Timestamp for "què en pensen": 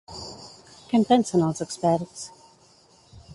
0.87-1.45